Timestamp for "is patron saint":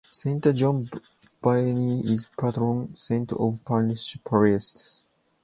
2.11-3.31